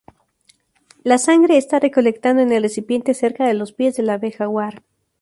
[1.03, 4.81] La sangre se está recolectando en el recipiente cerca de los pies del Ave-Jaguar.